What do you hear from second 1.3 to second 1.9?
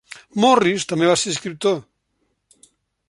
escriptor.